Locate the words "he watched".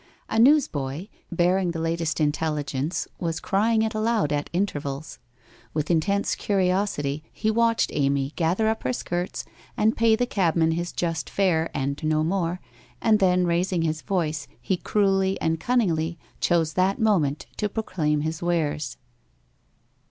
7.31-7.91